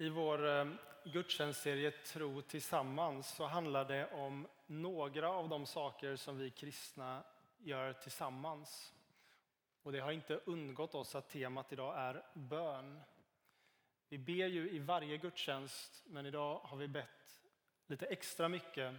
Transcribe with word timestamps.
I 0.00 0.08
vår 0.08 0.48
eh, 0.48 0.66
gudstjänstserie 1.04 1.90
Tro 1.90 2.42
tillsammans 2.42 3.34
så 3.34 3.46
handlar 3.46 3.84
det 3.84 4.06
om 4.12 4.46
några 4.66 5.30
av 5.30 5.48
de 5.48 5.66
saker 5.66 6.16
som 6.16 6.38
vi 6.38 6.50
kristna 6.50 7.22
gör 7.58 7.92
tillsammans. 7.92 8.94
Och 9.82 9.92
det 9.92 10.00
har 10.00 10.12
inte 10.12 10.40
undgått 10.44 10.94
oss 10.94 11.14
att 11.14 11.28
temat 11.28 11.72
idag 11.72 11.94
är 11.98 12.22
bön. 12.34 13.00
Vi 14.08 14.18
ber 14.18 14.46
ju 14.46 14.70
i 14.70 14.78
varje 14.78 15.16
gudstjänst, 15.16 16.02
men 16.06 16.26
idag 16.26 16.60
har 16.64 16.76
vi 16.76 16.88
bett 16.88 17.40
lite 17.86 18.06
extra 18.06 18.48
mycket. 18.48 18.94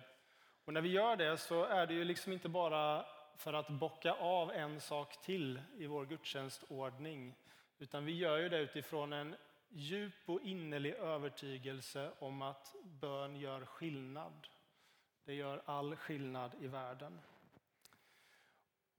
Och 0.66 0.74
när 0.74 0.82
vi 0.82 0.90
gör 0.90 1.16
det 1.16 1.38
så 1.38 1.64
är 1.64 1.88
det 1.88 1.94
ju 1.94 2.04
liksom 2.04 2.34
inte 2.34 2.50
bara 2.50 3.06
för 3.38 3.54
att 3.54 3.70
bocka 3.70 4.14
av 4.14 4.52
en 4.52 4.82
sak 4.82 5.22
till 5.22 5.62
i 5.78 5.88
vår 5.88 6.06
gudstjänstordning, 6.06 7.36
utan 7.80 8.06
vi 8.06 8.18
gör 8.18 8.38
ju 8.38 8.50
det 8.50 8.60
utifrån 8.60 9.14
en 9.14 9.36
djup 9.72 10.14
och 10.30 10.42
innerlig 10.42 10.94
övertygelse 10.94 12.12
om 12.20 12.42
att 12.42 12.76
bön 12.84 13.36
gör 13.36 13.66
skillnad. 13.66 14.48
Det 15.24 15.34
gör 15.34 15.62
all 15.66 15.96
skillnad 15.96 16.52
i 16.60 16.68
världen. 16.68 17.22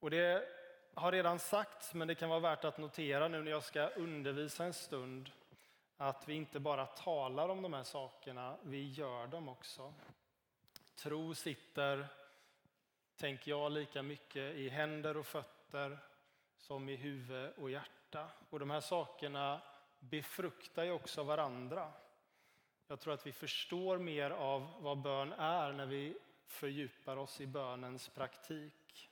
Och 0.00 0.10
det 0.10 0.48
har 0.94 1.12
redan 1.12 1.38
sagts, 1.38 1.94
men 1.94 2.08
det 2.08 2.14
kan 2.14 2.28
vara 2.28 2.40
värt 2.40 2.64
att 2.64 2.78
notera 2.78 3.28
nu 3.28 3.42
när 3.42 3.50
jag 3.50 3.62
ska 3.62 3.86
undervisa 3.88 4.64
en 4.64 4.72
stund, 4.72 5.30
att 5.96 6.28
vi 6.28 6.34
inte 6.34 6.60
bara 6.60 6.86
talar 6.86 7.48
om 7.48 7.62
de 7.62 7.72
här 7.72 7.82
sakerna, 7.82 8.56
vi 8.62 8.92
gör 8.92 9.26
dem 9.26 9.48
också. 9.48 9.94
Tro 10.94 11.34
sitter, 11.34 12.06
tänker 13.16 13.50
jag, 13.50 13.72
lika 13.72 14.02
mycket 14.02 14.54
i 14.54 14.68
händer 14.68 15.16
och 15.16 15.26
fötter 15.26 15.98
som 16.58 16.88
i 16.88 16.96
huvud 16.96 17.52
och 17.56 17.70
hjärta. 17.70 18.28
Och 18.50 18.60
de 18.60 18.70
här 18.70 18.80
sakerna 18.80 19.60
befruktar 20.10 20.84
ju 20.84 20.90
också 20.90 21.22
varandra. 21.22 21.92
Jag 22.88 23.00
tror 23.00 23.14
att 23.14 23.26
vi 23.26 23.32
förstår 23.32 23.98
mer 23.98 24.30
av 24.30 24.72
vad 24.78 24.98
bön 24.98 25.32
är 25.32 25.72
när 25.72 25.86
vi 25.86 26.18
fördjupar 26.46 27.16
oss 27.16 27.40
i 27.40 27.46
bönens 27.46 28.08
praktik. 28.08 29.10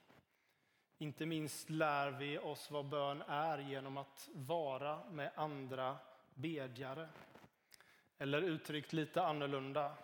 Inte 0.98 1.26
minst 1.26 1.70
lär 1.70 2.10
vi 2.10 2.38
oss 2.38 2.70
vad 2.70 2.88
bön 2.88 3.22
är 3.22 3.58
genom 3.58 3.96
att 3.96 4.28
vara 4.32 5.10
med 5.10 5.32
andra 5.34 5.96
bedjare. 6.34 7.08
Eller 8.18 8.42
uttryckt 8.42 8.92
lite 8.92 9.22
annorlunda, 9.22 9.96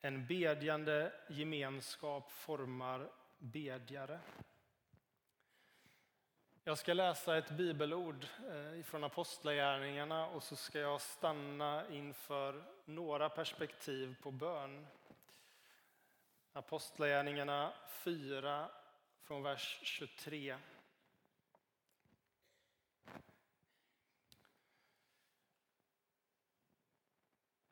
en 0.00 0.26
bedjande 0.26 1.12
gemenskap 1.28 2.30
formar 2.30 3.10
bedjare. 3.38 4.20
Jag 6.64 6.78
ska 6.78 6.94
läsa 6.94 7.36
ett 7.38 7.50
bibelord 7.50 8.26
eh, 8.48 8.82
från 8.82 9.04
Apostlagärningarna 9.04 10.26
och 10.26 10.42
så 10.42 10.56
ska 10.56 10.78
jag 10.78 11.00
stanna 11.00 11.88
inför 11.88 12.64
några 12.84 13.28
perspektiv 13.28 14.16
på 14.22 14.30
bön. 14.30 14.86
Apostlagärningarna 16.52 17.72
4 17.88 18.68
från 19.22 19.42
vers 19.42 19.80
23. 19.82 20.56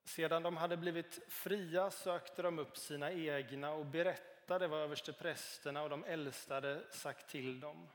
Sedan 0.05 0.43
de 0.43 0.57
hade 0.57 0.77
blivit 0.77 1.21
fria 1.29 1.91
sökte 1.91 2.43
de 2.43 2.59
upp 2.59 2.77
sina 2.77 3.13
egna 3.13 3.73
och 3.73 3.87
berättade 3.87 4.69
vad 4.69 4.81
översteprästerna 4.81 5.83
och 5.83 5.91
de 5.91 6.05
äldste 6.05 6.55
hade 6.55 6.93
sagt 6.93 7.31
till 7.31 7.61
dem. 7.61 7.89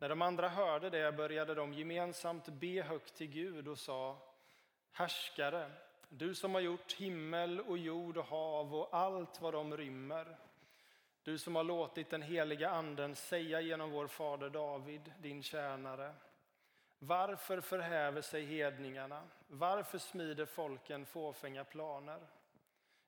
När 0.00 0.08
de 0.08 0.22
andra 0.22 0.48
hörde 0.48 0.90
det 0.90 1.12
började 1.12 1.54
de 1.54 1.72
gemensamt 1.72 2.48
be 2.48 2.82
högt 2.82 3.14
till 3.14 3.26
Gud 3.26 3.68
och 3.68 3.78
sa 3.78 4.18
Härskare, 4.92 5.70
du 6.08 6.34
som 6.34 6.54
har 6.54 6.60
gjort 6.60 6.92
himmel 6.92 7.60
och 7.60 7.78
jord 7.78 8.16
och 8.16 8.24
hav 8.24 8.74
och 8.74 8.88
allt 8.92 9.40
vad 9.40 9.54
de 9.54 9.76
rymmer. 9.76 10.36
Du 11.22 11.38
som 11.38 11.56
har 11.56 11.64
låtit 11.64 12.10
den 12.10 12.22
heliga 12.22 12.70
anden 12.70 13.16
säga 13.16 13.60
genom 13.60 13.90
vår 13.90 14.06
fader 14.06 14.50
David, 14.50 15.12
din 15.18 15.42
tjänare. 15.42 16.14
Varför 16.98 17.60
förhäver 17.60 18.22
sig 18.22 18.44
hedningarna? 18.44 19.22
Varför 19.46 19.98
smider 19.98 20.46
folken 20.46 21.06
fåfänga 21.06 21.64
planer? 21.64 22.20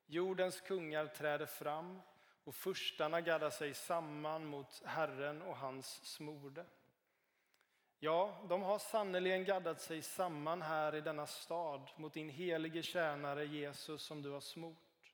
Jordens 0.05 0.61
kungar 0.61 1.05
träder 1.05 1.45
fram 1.45 2.01
och 2.43 2.55
furstarna 2.55 3.21
gaddar 3.21 3.49
sig 3.49 3.73
samman 3.73 4.45
mot 4.45 4.81
Herren 4.85 5.41
och 5.41 5.57
hans 5.57 6.05
smorde. 6.05 6.65
Ja, 8.03 8.37
de 8.49 8.61
har 8.61 8.79
sannerligen 8.79 9.45
gaddat 9.45 9.81
sig 9.81 10.01
samman 10.01 10.61
här 10.61 10.95
i 10.95 11.01
denna 11.01 11.27
stad 11.27 11.81
mot 11.95 12.13
din 12.13 12.29
helige 12.29 12.83
tjänare 12.83 13.45
Jesus 13.45 14.01
som 14.01 14.21
du 14.21 14.29
har 14.29 14.39
smort. 14.39 15.13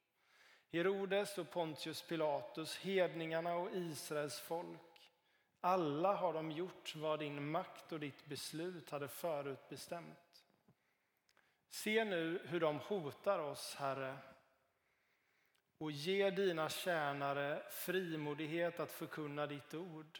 Herodes 0.71 1.37
och 1.37 1.51
Pontius 1.51 2.01
Pilatus, 2.01 2.77
hedningarna 2.77 3.55
och 3.55 3.69
Israels 3.73 4.39
folk. 4.39 5.11
Alla 5.61 6.15
har 6.15 6.33
de 6.33 6.51
gjort 6.51 6.95
vad 6.95 7.19
din 7.19 7.51
makt 7.51 7.91
och 7.91 7.99
ditt 7.99 8.25
beslut 8.25 8.89
hade 8.89 9.07
förutbestämt. 9.07 10.45
Se 11.69 12.03
nu 12.05 12.41
hur 12.45 12.59
de 12.59 12.79
hotar 12.79 13.39
oss, 13.39 13.75
Herre, 13.75 14.17
och 15.77 15.91
ge 15.91 16.29
dina 16.29 16.69
tjänare 16.69 17.63
frimodighet 17.69 18.79
att 18.79 18.91
förkunna 18.91 19.47
ditt 19.47 19.73
ord. 19.73 20.19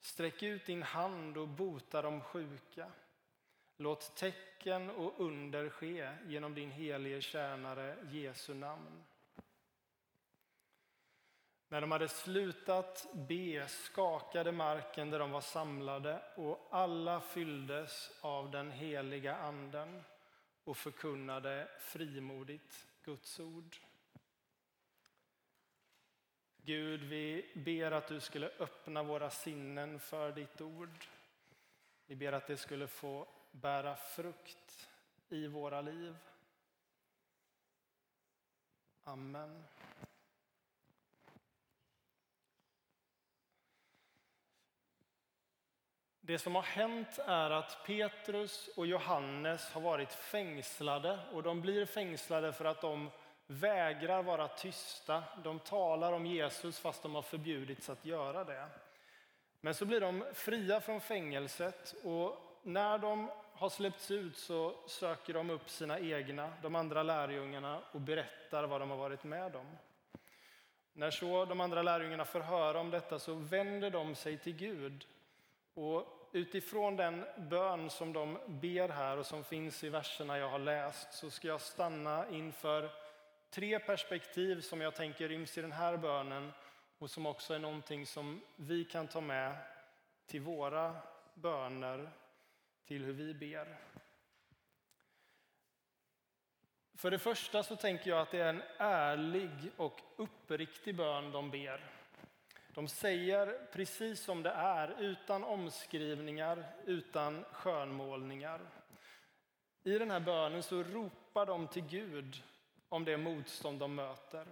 Sträck 0.00 0.42
ut 0.42 0.66
din 0.66 0.82
hand 0.82 1.38
och 1.38 1.48
bota 1.48 2.02
de 2.02 2.20
sjuka. 2.20 2.92
Låt 3.76 4.16
tecken 4.16 4.90
och 4.90 5.20
under 5.20 5.68
ske 5.68 6.10
genom 6.26 6.54
din 6.54 6.70
helige 6.70 7.20
tjänare 7.20 7.96
Jesu 8.10 8.54
namn. 8.54 9.04
När 11.68 11.80
de 11.80 11.90
hade 11.90 12.08
slutat 12.08 13.06
be 13.14 13.68
skakade 13.68 14.52
marken 14.52 15.10
där 15.10 15.18
de 15.18 15.30
var 15.30 15.40
samlade 15.40 16.22
och 16.36 16.68
alla 16.70 17.20
fylldes 17.20 18.10
av 18.20 18.50
den 18.50 18.70
heliga 18.70 19.36
anden 19.36 20.02
och 20.64 20.76
förkunnade 20.76 21.68
frimodigt 21.78 22.86
Guds 23.04 23.40
ord. 23.40 23.76
Gud, 26.66 27.00
vi 27.00 27.50
ber 27.54 27.90
att 27.90 28.08
du 28.08 28.20
skulle 28.20 28.50
öppna 28.58 29.02
våra 29.02 29.30
sinnen 29.30 30.00
för 30.00 30.32
ditt 30.32 30.60
ord. 30.60 31.04
Vi 32.06 32.16
ber 32.16 32.32
att 32.32 32.46
det 32.46 32.56
skulle 32.56 32.86
få 32.86 33.28
bära 33.50 33.96
frukt 33.96 34.88
i 35.28 35.46
våra 35.46 35.80
liv. 35.80 36.16
Amen. 39.04 39.64
Det 46.20 46.38
som 46.38 46.54
har 46.54 46.62
hänt 46.62 47.18
är 47.18 47.50
att 47.50 47.84
Petrus 47.86 48.68
och 48.76 48.86
Johannes 48.86 49.70
har 49.70 49.80
varit 49.80 50.12
fängslade 50.12 51.20
och 51.32 51.42
de 51.42 51.60
blir 51.60 51.86
fängslade 51.86 52.52
för 52.52 52.64
att 52.64 52.80
de 52.80 53.10
vägrar 53.46 54.22
vara 54.22 54.48
tysta. 54.48 55.22
De 55.44 55.58
talar 55.58 56.12
om 56.12 56.26
Jesus 56.26 56.78
fast 56.78 57.02
de 57.02 57.14
har 57.14 57.22
förbjudits 57.22 57.90
att 57.90 58.04
göra 58.04 58.44
det. 58.44 58.68
Men 59.60 59.74
så 59.74 59.84
blir 59.84 60.00
de 60.00 60.24
fria 60.34 60.80
från 60.80 61.00
fängelset 61.00 61.94
och 62.04 62.58
när 62.62 62.98
de 62.98 63.30
har 63.52 63.68
släppts 63.68 64.10
ut 64.10 64.36
så 64.36 64.74
söker 64.86 65.34
de 65.34 65.50
upp 65.50 65.70
sina 65.70 65.98
egna, 65.98 66.52
de 66.62 66.74
andra 66.74 67.02
lärjungarna 67.02 67.80
och 67.92 68.00
berättar 68.00 68.64
vad 68.64 68.80
de 68.80 68.90
har 68.90 68.96
varit 68.96 69.24
med 69.24 69.56
om. 69.56 69.76
När 70.92 71.10
så 71.10 71.44
de 71.44 71.60
andra 71.60 71.82
lärjungarna 71.82 72.24
får 72.24 72.40
höra 72.40 72.80
om 72.80 72.90
detta 72.90 73.18
så 73.18 73.34
vänder 73.34 73.90
de 73.90 74.14
sig 74.14 74.38
till 74.38 74.56
Gud. 74.56 75.06
Och 75.74 76.28
utifrån 76.32 76.96
den 76.96 77.24
bön 77.36 77.90
som 77.90 78.12
de 78.12 78.38
ber 78.46 78.88
här 78.88 79.16
och 79.16 79.26
som 79.26 79.44
finns 79.44 79.84
i 79.84 79.88
verserna 79.88 80.38
jag 80.38 80.48
har 80.48 80.58
läst 80.58 81.12
så 81.12 81.30
ska 81.30 81.48
jag 81.48 81.60
stanna 81.60 82.28
inför 82.30 82.90
tre 83.56 83.78
perspektiv 83.78 84.60
som 84.60 84.80
jag 84.80 84.94
tänker 84.94 85.28
ryms 85.28 85.58
i 85.58 85.60
den 85.60 85.72
här 85.72 85.96
bönen 85.96 86.52
och 86.98 87.10
som 87.10 87.26
också 87.26 87.54
är 87.54 87.58
någonting 87.58 88.06
som 88.06 88.42
vi 88.56 88.84
kan 88.84 89.08
ta 89.08 89.20
med 89.20 89.56
till 90.26 90.40
våra 90.40 90.96
böner, 91.34 92.10
till 92.86 93.04
hur 93.04 93.12
vi 93.12 93.34
ber. 93.34 93.76
För 96.94 97.10
det 97.10 97.18
första 97.18 97.62
så 97.62 97.76
tänker 97.76 98.10
jag 98.10 98.20
att 98.20 98.30
det 98.30 98.40
är 98.40 98.48
en 98.48 98.62
ärlig 98.78 99.50
och 99.76 100.00
uppriktig 100.16 100.96
bön 100.96 101.32
de 101.32 101.50
ber. 101.50 101.90
De 102.74 102.88
säger 102.88 103.66
precis 103.72 104.20
som 104.20 104.42
det 104.42 104.50
är, 104.50 105.00
utan 105.00 105.44
omskrivningar, 105.44 106.64
utan 106.86 107.44
skönmålningar. 107.52 108.60
I 109.84 109.98
den 109.98 110.10
här 110.10 110.20
bönen 110.20 110.62
så 110.62 110.82
ropar 110.82 111.46
de 111.46 111.68
till 111.68 111.86
Gud 111.86 112.42
om 112.88 113.04
det 113.04 113.16
motstånd 113.16 113.78
de 113.78 113.94
möter. 113.94 114.46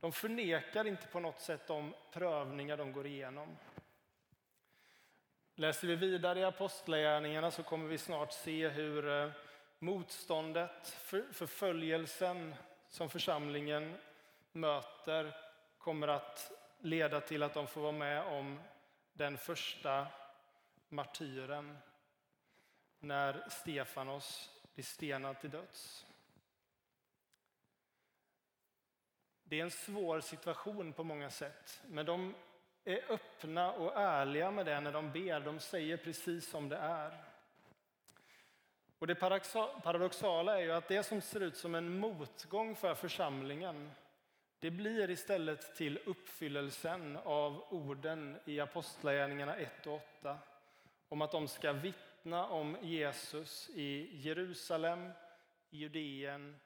De 0.00 0.12
förnekar 0.12 0.86
inte 0.86 1.06
på 1.06 1.20
något 1.20 1.40
sätt 1.40 1.66
de 1.66 1.94
prövningar 2.12 2.76
de 2.76 2.92
går 2.92 3.06
igenom. 3.06 3.56
Läser 5.54 5.86
vi 5.86 5.96
vidare 5.96 6.40
i 6.40 6.44
Apostlagärningarna 6.44 7.50
så 7.50 7.62
kommer 7.62 7.88
vi 7.88 7.98
snart 7.98 8.32
se 8.32 8.68
hur 8.68 9.08
eh, 9.08 9.30
Motståndet, 9.82 10.88
förföljelsen 11.32 12.54
som 12.88 13.10
församlingen 13.10 13.96
möter 14.52 15.36
kommer 15.78 16.08
att 16.08 16.52
leda 16.78 17.20
till 17.20 17.42
att 17.42 17.54
de 17.54 17.66
får 17.66 17.80
vara 17.80 17.92
med 17.92 18.22
om 18.22 18.60
den 19.12 19.38
första 19.38 20.06
martyren 20.88 21.78
när 22.98 23.48
Stefanos 23.50 24.50
blir 24.74 24.84
stenad 24.84 25.40
till 25.40 25.50
döds. 25.50 26.06
Det 29.50 29.60
är 29.60 29.64
en 29.64 29.70
svår 29.70 30.20
situation 30.20 30.92
på 30.92 31.04
många 31.04 31.30
sätt, 31.30 31.82
men 31.86 32.06
de 32.06 32.34
är 32.84 33.12
öppna 33.12 33.72
och 33.72 34.00
ärliga 34.00 34.50
med 34.50 34.66
det 34.66 34.80
när 34.80 34.92
de 34.92 35.12
ber. 35.12 35.40
De 35.40 35.60
säger 35.60 35.96
precis 35.96 36.50
som 36.50 36.68
det 36.68 36.76
är. 36.76 37.24
Och 38.98 39.06
Det 39.06 39.14
paradoxala 39.82 40.58
är 40.58 40.62
ju 40.62 40.72
att 40.72 40.88
det 40.88 41.02
som 41.02 41.20
ser 41.20 41.40
ut 41.40 41.56
som 41.56 41.74
en 41.74 41.98
motgång 41.98 42.76
för 42.76 42.94
församlingen, 42.94 43.90
det 44.58 44.70
blir 44.70 45.10
istället 45.10 45.76
till 45.76 45.98
uppfyllelsen 46.06 47.16
av 47.16 47.64
orden 47.70 48.38
i 48.44 48.60
Apostlagärningarna 48.60 49.56
1 49.56 49.86
och 49.86 49.94
8 50.20 50.38
om 51.08 51.22
att 51.22 51.32
de 51.32 51.48
ska 51.48 51.72
vittna 51.72 52.46
om 52.46 52.76
Jesus 52.82 53.70
i 53.74 54.16
Jerusalem, 54.16 55.10
i 55.70 55.78
Judeen, 55.78 56.56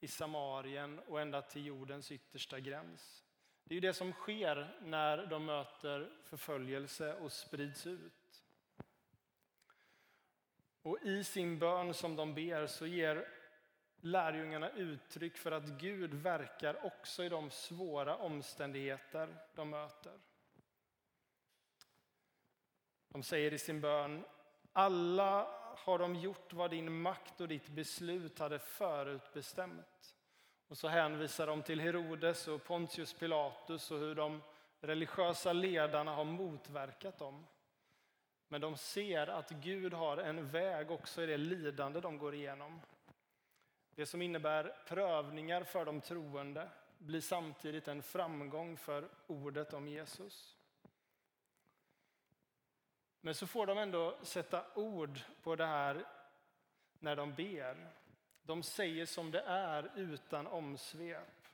i 0.00 0.08
Samarien 0.08 0.98
och 0.98 1.20
ända 1.20 1.42
till 1.42 1.66
jordens 1.66 2.12
yttersta 2.12 2.60
gräns. 2.60 3.24
Det 3.64 3.72
är 3.72 3.74
ju 3.74 3.80
det 3.80 3.94
som 3.94 4.12
sker 4.12 4.78
när 4.82 5.26
de 5.26 5.44
möter 5.44 6.10
förföljelse 6.24 7.14
och 7.14 7.32
sprids 7.32 7.86
ut. 7.86 8.44
Och 10.82 10.98
i 11.02 11.24
sin 11.24 11.58
bön 11.58 11.94
som 11.94 12.16
de 12.16 12.34
ber 12.34 12.66
så 12.66 12.86
ger 12.86 13.28
lärjungarna 14.00 14.70
uttryck 14.70 15.36
för 15.36 15.52
att 15.52 15.64
Gud 15.64 16.14
verkar 16.14 16.84
också 16.86 17.24
i 17.24 17.28
de 17.28 17.50
svåra 17.50 18.16
omständigheter 18.16 19.36
de 19.54 19.70
möter. 19.70 20.18
De 23.08 23.22
säger 23.22 23.52
i 23.52 23.58
sin 23.58 23.80
bön, 23.80 24.24
alla 24.72 25.59
har 25.84 25.98
de 25.98 26.14
gjort 26.14 26.52
vad 26.52 26.70
din 26.70 27.00
makt 27.00 27.40
och 27.40 27.48
ditt 27.48 27.68
beslut 27.68 28.38
hade 28.38 28.58
förutbestämt. 28.58 30.16
Och 30.68 30.78
så 30.78 30.88
hänvisar 30.88 31.46
de 31.46 31.62
till 31.62 31.80
Herodes 31.80 32.48
och 32.48 32.64
Pontius 32.64 33.14
Pilatus 33.14 33.90
och 33.90 33.98
hur 33.98 34.14
de 34.14 34.42
religiösa 34.80 35.52
ledarna 35.52 36.14
har 36.14 36.24
motverkat 36.24 37.18
dem. 37.18 37.46
Men 38.48 38.60
de 38.60 38.76
ser 38.76 39.26
att 39.26 39.50
Gud 39.50 39.94
har 39.94 40.16
en 40.16 40.48
väg 40.48 40.90
också 40.90 41.22
i 41.22 41.26
det 41.26 41.36
lidande 41.36 42.00
de 42.00 42.18
går 42.18 42.34
igenom. 42.34 42.80
Det 43.94 44.06
som 44.06 44.22
innebär 44.22 44.76
prövningar 44.88 45.64
för 45.64 45.84
de 45.84 46.00
troende 46.00 46.68
blir 46.98 47.20
samtidigt 47.20 47.88
en 47.88 48.02
framgång 48.02 48.76
för 48.76 49.08
ordet 49.26 49.72
om 49.72 49.88
Jesus. 49.88 50.56
Men 53.20 53.34
så 53.34 53.46
får 53.46 53.66
de 53.66 53.78
ändå 53.78 54.18
sätta 54.22 54.64
ord 54.74 55.20
på 55.42 55.56
det 55.56 55.66
här 55.66 56.04
när 56.98 57.16
de 57.16 57.34
ber. 57.34 57.90
De 58.42 58.62
säger 58.62 59.06
som 59.06 59.30
det 59.30 59.40
är 59.40 59.90
utan 59.96 60.46
omsvep. 60.46 61.48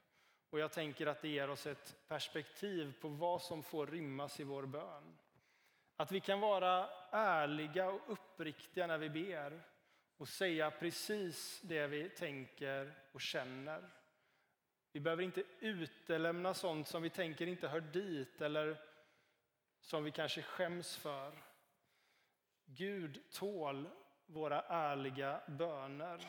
Och 0.51 0.59
jag 0.59 0.73
tänker 0.73 1.07
att 1.07 1.23
det 1.23 1.29
ger 1.29 1.51
oss 1.51 1.67
ett 1.67 1.97
perspektiv 2.09 2.95
på 3.01 3.09
vad 3.09 3.43
som 3.43 3.63
får 3.63 3.87
rymmas 3.87 4.41
i 4.41 4.45
vår 4.45 4.67
bön. 4.67 5.19
Att 5.97 6.13
vi 6.13 6.21
kan 6.21 6.41
vara 6.41 6.89
ärliga 7.11 7.91
och 7.91 8.01
uppriktiga 8.07 8.87
när 8.87 8.99
vi 8.99 9.11
ber 9.11 9.61
och 10.17 10.29
säga 10.29 10.71
precis 10.71 11.61
det 11.61 11.87
vi 11.87 12.09
tänker 12.09 12.95
och 13.13 13.21
känner. 13.21 13.91
Vi 14.93 15.01
behöver 15.01 15.23
inte 15.23 15.45
utelämna 15.61 16.55
sånt 16.55 16.89
som 16.89 17.03
vi 17.03 17.11
tänker 17.11 17.47
inte 17.47 17.69
hör 17.69 17.81
dit 17.81 18.41
eller 18.41 18.81
som 19.81 20.05
vi 20.05 20.11
kanske 20.11 20.43
skäms 20.43 20.97
för. 20.97 21.33
Gud 22.67 23.23
tål 23.33 23.89
våra 24.27 24.61
ärliga 24.63 25.41
böner. 25.47 26.21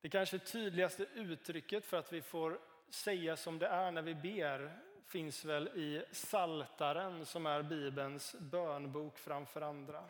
Det 0.00 0.08
kanske 0.10 0.38
tydligaste 0.38 1.06
uttrycket 1.14 1.86
för 1.86 1.96
att 1.96 2.12
vi 2.12 2.22
får 2.22 2.60
säga 2.88 3.36
som 3.36 3.58
det 3.58 3.66
är 3.66 3.90
när 3.90 4.02
vi 4.02 4.14
ber 4.14 4.78
finns 5.06 5.44
väl 5.44 5.68
i 5.68 6.04
Saltaren 6.12 7.26
som 7.26 7.46
är 7.46 7.62
Bibelns 7.62 8.36
bönbok 8.38 9.18
framför 9.18 9.60
andra. 9.60 10.04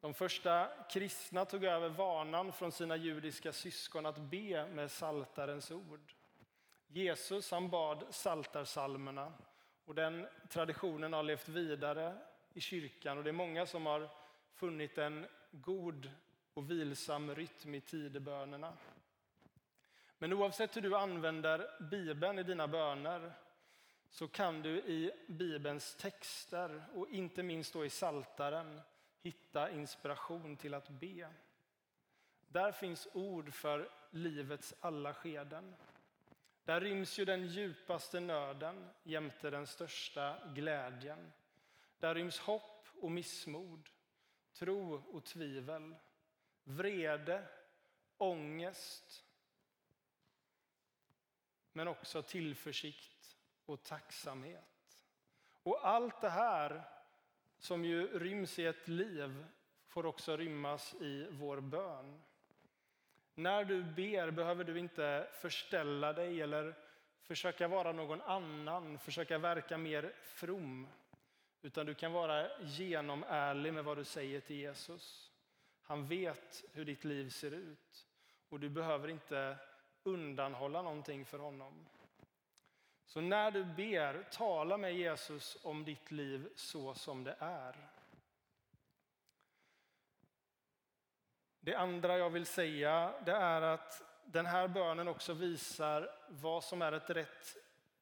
De 0.00 0.14
första 0.14 0.68
kristna 0.90 1.44
tog 1.44 1.64
över 1.64 1.88
vanan 1.88 2.52
från 2.52 2.72
sina 2.72 2.96
judiska 2.96 3.52
syskon 3.52 4.06
att 4.06 4.18
be 4.18 4.66
med 4.66 4.90
Saltarens 4.90 5.70
ord. 5.70 6.14
Jesus 6.86 7.50
han 7.50 7.70
bad 7.70 8.04
saltarsalmerna 8.10 9.32
och 9.86 9.94
den 9.94 10.26
traditionen 10.48 11.12
har 11.12 11.22
levt 11.22 11.48
vidare 11.48 12.18
i 12.54 12.60
kyrkan 12.60 13.18
och 13.18 13.24
det 13.24 13.30
är 13.30 13.32
många 13.32 13.66
som 13.66 13.86
har 13.86 14.08
funnit 14.54 14.98
en 14.98 15.26
god 15.50 16.10
och 16.54 16.70
vilsam 16.70 17.34
rytm 17.34 17.74
i 17.74 17.80
tidebönerna. 17.80 18.76
Men 20.18 20.32
oavsett 20.32 20.76
hur 20.76 20.82
du 20.82 20.96
använder 20.96 21.82
Bibeln 21.90 22.38
i 22.38 22.42
dina 22.42 22.68
böner 22.68 23.32
så 24.10 24.28
kan 24.28 24.62
du 24.62 24.78
i 24.78 25.12
Bibelns 25.26 25.94
texter 25.94 26.84
och 26.94 27.08
inte 27.08 27.42
minst 27.42 27.72
då 27.72 27.84
i 27.84 27.90
Saltaren 27.90 28.80
hitta 29.22 29.70
inspiration 29.70 30.56
till 30.56 30.74
att 30.74 30.88
be. 30.88 31.28
Där 32.48 32.72
finns 32.72 33.08
ord 33.12 33.54
för 33.54 33.88
livets 34.10 34.74
alla 34.80 35.14
skeden. 35.14 35.74
Där 36.66 36.80
ryms 36.80 37.18
ju 37.18 37.24
den 37.24 37.46
djupaste 37.46 38.20
nöden 38.20 38.90
jämte 39.02 39.50
den 39.50 39.66
största 39.66 40.38
glädjen. 40.54 41.32
Där 41.98 42.14
ryms 42.14 42.38
hopp 42.38 42.86
och 43.00 43.10
missmod, 43.10 43.88
tro 44.52 44.94
och 44.94 45.24
tvivel, 45.24 45.94
vrede, 46.64 47.48
ångest 48.16 49.24
men 51.72 51.88
också 51.88 52.22
tillförsikt 52.22 53.36
och 53.64 53.82
tacksamhet. 53.82 55.04
Och 55.62 55.86
allt 55.88 56.20
det 56.20 56.30
här 56.30 56.82
som 57.58 57.84
ju 57.84 58.18
ryms 58.18 58.58
i 58.58 58.66
ett 58.66 58.88
liv 58.88 59.46
får 59.86 60.06
också 60.06 60.36
rymmas 60.36 60.94
i 60.94 61.26
vår 61.30 61.60
bön. 61.60 62.22
När 63.38 63.64
du 63.64 63.82
ber 63.82 64.30
behöver 64.30 64.64
du 64.64 64.78
inte 64.78 65.26
förställa 65.32 66.12
dig 66.12 66.42
eller 66.42 66.74
försöka 67.22 67.68
vara 67.68 67.92
någon 67.92 68.20
annan, 68.20 68.98
försöka 68.98 69.38
verka 69.38 69.78
mer 69.78 70.12
from. 70.22 70.88
Utan 71.62 71.86
du 71.86 71.94
kan 71.94 72.12
vara 72.12 72.58
genomärlig 72.60 73.72
med 73.74 73.84
vad 73.84 73.96
du 73.96 74.04
säger 74.04 74.40
till 74.40 74.56
Jesus. 74.56 75.30
Han 75.82 76.06
vet 76.06 76.64
hur 76.72 76.84
ditt 76.84 77.04
liv 77.04 77.30
ser 77.30 77.50
ut 77.50 78.06
och 78.48 78.60
du 78.60 78.68
behöver 78.68 79.08
inte 79.08 79.56
undanhålla 80.02 80.82
någonting 80.82 81.24
för 81.24 81.38
honom. 81.38 81.86
Så 83.06 83.20
när 83.20 83.50
du 83.50 83.64
ber, 83.64 84.22
tala 84.30 84.76
med 84.76 84.96
Jesus 84.96 85.58
om 85.62 85.84
ditt 85.84 86.10
liv 86.10 86.48
så 86.54 86.94
som 86.94 87.24
det 87.24 87.36
är. 87.38 87.76
Det 91.66 91.74
andra 91.74 92.18
jag 92.18 92.30
vill 92.30 92.46
säga 92.46 93.12
det 93.24 93.32
är 93.32 93.62
att 93.62 94.02
den 94.24 94.46
här 94.46 94.68
bönen 94.68 95.08
också 95.08 95.32
visar 95.32 96.10
vad 96.28 96.64
som 96.64 96.82
är 96.82 96.92
ett 96.92 97.10
rätt 97.10 97.56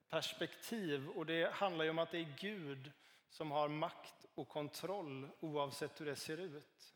perspektiv. 0.09 1.09
Och 1.09 1.27
det 1.27 1.53
handlar 1.53 1.91
om 1.91 1.99
att 1.99 2.11
det 2.11 2.19
är 2.19 2.35
Gud 2.39 2.93
som 3.31 3.51
har 3.51 3.69
makt 3.69 4.27
och 4.35 4.49
kontroll 4.49 5.29
oavsett 5.41 6.01
hur 6.01 6.07
det 6.07 6.17
ser 6.17 6.39
ut. 6.39 6.95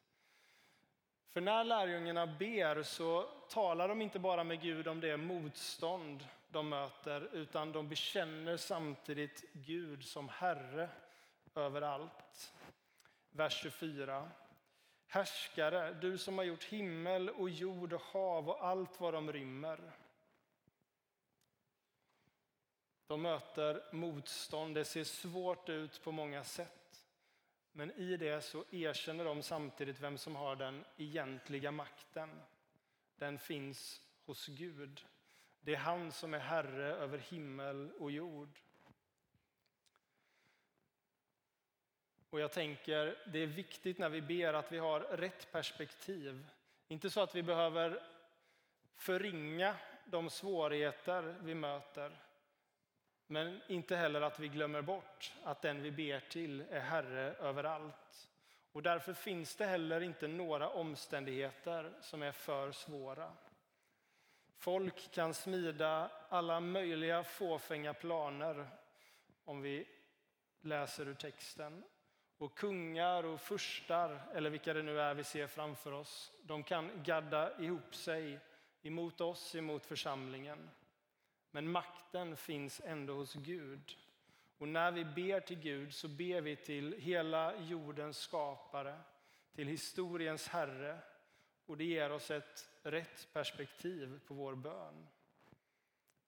För 1.33 1.41
när 1.41 1.65
lärjungarna 1.65 2.27
ber 2.27 2.83
så 2.83 3.23
talar 3.49 3.89
de 3.89 4.03
inte 4.03 4.19
bara 4.19 4.45
med 4.45 4.61
Gud 4.61 4.89
om 4.89 5.01
det 5.01 5.17
motstånd 5.17 6.27
de 6.49 6.69
möter, 6.69 7.29
utan 7.33 7.73
de 7.73 7.89
bekänner 7.89 8.57
samtidigt 8.57 9.45
Gud 9.53 10.05
som 10.05 10.29
Herre 10.29 10.89
över 11.55 11.83
allt. 11.83 12.55
Vers 13.31 13.63
24. 13.63 14.29
Härskare, 15.11 15.95
du 15.95 16.19
som 16.19 16.39
har 16.39 16.45
gjort 16.45 16.65
himmel 16.65 17.31
och 17.31 17.51
jord 17.51 17.93
och 17.93 18.01
hav 18.01 18.49
och 18.49 18.67
allt 18.67 19.01
vad 19.01 19.15
de 19.15 19.33
rymmer. 19.33 19.93
De 23.07 23.23
möter 23.23 23.95
motstånd, 23.95 24.75
det 24.75 24.85
ser 24.85 25.05
svårt 25.05 25.69
ut 25.69 26.05
på 26.05 26.13
många 26.13 26.45
sätt. 26.45 27.07
Men 27.73 27.91
i 27.91 28.17
det 28.17 28.41
så 28.41 28.65
erkänner 28.71 29.25
de 29.25 29.43
samtidigt 29.43 30.01
vem 30.01 30.19
som 30.19 30.37
har 30.37 30.57
den 30.57 30.85
egentliga 30.97 31.71
makten. 31.71 32.43
Den 33.17 33.39
finns 33.39 34.03
hos 34.27 34.47
Gud. 34.47 35.07
Det 35.61 35.75
är 35.75 35.79
han 35.79 36.13
som 36.13 36.35
är 36.35 36.39
herre 36.39 36.95
över 36.95 37.19
himmel 37.19 37.93
och 37.99 38.11
jord. 38.11 38.61
Och 42.31 42.41
jag 42.41 42.53
tänker, 42.53 43.19
det 43.27 43.39
är 43.39 43.47
viktigt 43.47 43.99
när 43.99 44.09
vi 44.09 44.23
ber 44.23 44.55
att 44.55 44.73
vi 44.73 44.79
har 44.79 45.01
rätt 45.01 45.53
perspektiv. 45.53 46.47
Inte 46.89 47.11
så 47.11 47.21
att 47.21 47.35
vi 47.35 47.43
behöver 47.43 48.03
förringa 48.97 49.77
de 50.05 50.31
svårigheter 50.31 51.37
vi 51.41 51.55
möter. 51.55 52.17
Men 53.27 53.61
inte 53.69 53.97
heller 53.97 54.21
att 54.21 54.41
vi 54.41 54.49
glömmer 54.49 54.83
bort 54.83 55.33
att 55.45 55.63
den 55.63 55.83
vi 55.83 55.91
ber 55.91 56.21
till 56.21 56.61
är 56.61 56.81
Herre 56.81 57.35
överallt. 57.35 58.31
Och 58.73 58.83
därför 58.83 59.13
finns 59.13 59.57
det 59.57 59.67
heller 59.67 60.01
inte 60.01 60.29
några 60.29 60.69
omständigheter 60.69 61.93
som 62.01 62.23
är 62.23 62.33
för 62.33 62.73
svåra. 62.73 63.33
Folk 64.57 65.11
kan 65.11 65.35
smida 65.35 66.11
alla 66.29 66.61
möjliga 66.61 67.25
fåfänga 67.25 67.95
planer 67.95 68.69
om 69.45 69.63
vi 69.63 69.89
läser 70.61 71.09
ur 71.09 71.15
texten. 71.15 71.85
Och 72.39 72.55
kungar 72.55 73.25
och 73.25 73.41
furstar, 73.41 74.21
eller 74.35 74.51
vilka 74.51 74.75
det 74.75 74.83
nu 74.83 75.01
är 75.01 75.15
vi 75.15 75.25
ser 75.25 75.47
framför 75.47 75.93
oss, 75.93 76.33
de 76.43 76.63
kan 76.63 77.03
gadda 77.03 77.61
ihop 77.61 77.95
sig 77.95 78.39
emot 78.83 79.21
oss, 79.21 79.55
emot 79.55 79.87
församlingen. 79.87 80.71
Men 81.51 81.71
makten 81.71 82.37
finns 82.37 82.81
ändå 82.85 83.15
hos 83.15 83.35
Gud. 83.35 83.97
Och 84.59 84.69
när 84.69 84.93
vi 84.93 85.05
ber 85.05 85.41
till 85.41 85.61
Gud 85.61 85.95
så 85.95 86.09
ber 86.09 86.41
vi 86.41 86.57
till 86.57 86.95
hela 86.99 87.57
jordens 87.57 88.19
skapare, 88.19 88.99
till 89.55 89.69
historiens 89.69 90.49
Herre. 90.49 90.99
Och 91.67 91.77
det 91.77 91.85
ger 91.85 92.13
oss 92.13 92.31
ett 92.31 92.69
rätt 92.83 93.29
perspektiv 93.33 94.21
på 94.27 94.35
vår 94.35 94.55
bön. 94.55 95.07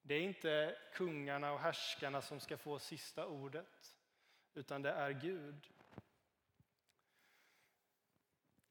Det 0.03 0.15
är 0.15 0.21
inte 0.21 0.77
kungarna 0.93 1.53
och 1.53 1.61
härskarna 1.61 2.23
som 2.23 2.41
ska 2.41 2.57
få 2.57 2.79
sista 2.79 3.27
ordet, 3.27 3.97
utan 4.55 4.83
det 4.83 4.91
är 4.91 5.11
Gud. 5.11 5.71